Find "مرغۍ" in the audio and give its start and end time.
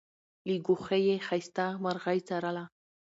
1.83-2.19